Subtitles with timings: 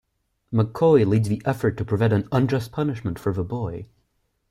[0.51, 3.85] McCoy leads the effort to prevent an unjust punishment for the boy.